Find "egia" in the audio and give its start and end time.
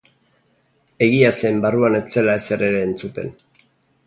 1.07-1.29